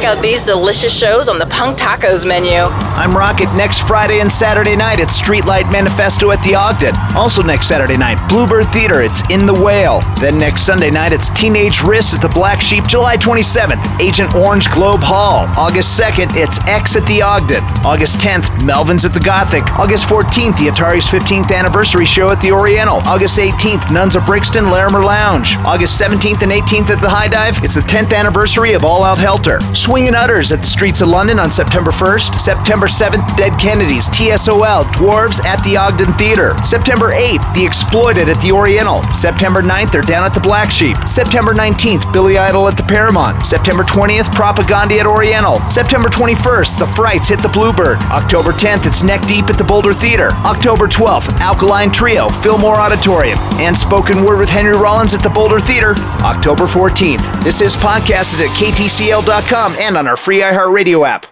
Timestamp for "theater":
8.68-9.02, 36.14-36.54, 49.92-50.30, 55.58-55.94